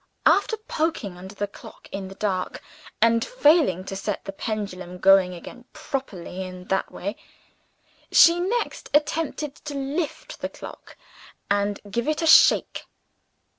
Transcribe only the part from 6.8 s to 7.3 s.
way,